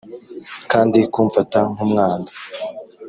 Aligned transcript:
kandi 0.71 0.99
kumfata 1.13 1.57
nk'umwanda. 1.73 2.31